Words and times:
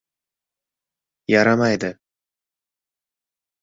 Yaramaydi: 1.33 1.95